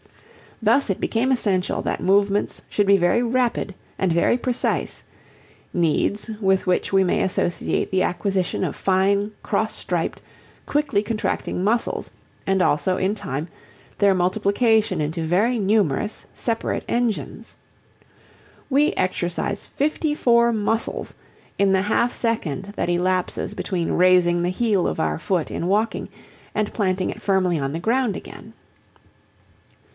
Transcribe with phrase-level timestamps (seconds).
[0.63, 5.03] Thus it became essential that movements should be very rapid and very precise,
[5.73, 10.21] needs with which we may associate the acquisition of fine cross striped,
[10.65, 12.09] quickly contracting muscles,
[12.47, 13.47] and also, in time,
[13.99, 17.55] their multiplication into very numerous separate engines.
[18.71, 21.13] We exercise fifty four muscles
[21.59, 26.09] in the half second that elapses between raising the heel of our foot in walking
[26.55, 28.53] and planting it firmly on the ground again.